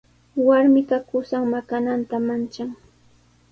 Warmiqa 0.45 0.97
qusan 1.09 1.43
maqananta 1.53 2.17
manchan. 2.27 2.69